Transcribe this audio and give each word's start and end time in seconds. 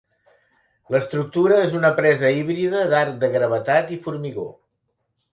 L'estructura 0.93 1.59
és 1.65 1.75
una 1.79 1.91
presa 1.99 2.31
híbrida 2.37 2.81
d'arc 2.93 3.19
de 3.25 3.29
gravetat 3.35 3.93
i 3.97 3.99
formigó. 4.07 4.47